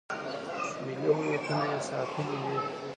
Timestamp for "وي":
2.43-2.57